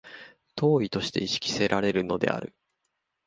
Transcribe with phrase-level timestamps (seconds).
[0.55, 2.55] 当為として意識せられるのである。